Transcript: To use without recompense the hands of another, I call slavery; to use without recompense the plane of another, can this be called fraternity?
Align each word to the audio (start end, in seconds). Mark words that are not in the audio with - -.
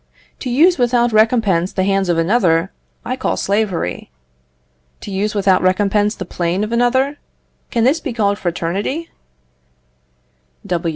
To 0.39 0.49
use 0.49 0.79
without 0.79 1.13
recompense 1.13 1.71
the 1.73 1.83
hands 1.83 2.09
of 2.09 2.17
another, 2.17 2.71
I 3.05 3.15
call 3.15 3.37
slavery; 3.37 4.09
to 5.01 5.11
use 5.11 5.35
without 5.35 5.61
recompense 5.61 6.15
the 6.15 6.25
plane 6.25 6.63
of 6.63 6.71
another, 6.71 7.19
can 7.69 7.83
this 7.83 7.99
be 7.99 8.11
called 8.11 8.39
fraternity? 8.39 9.11